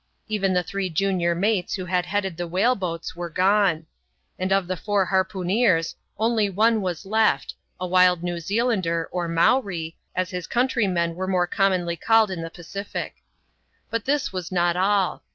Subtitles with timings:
[0.27, 3.85] Even the three junior mates who had headed the whale boats were gone;
[4.39, 9.27] and of the four harpooneers, only one was left, a wild New Zea lander, or"
[9.29, 13.17] Mowree,^^ as his countrymen are more commonly called in the Pacific
[13.91, 15.21] But this was not all.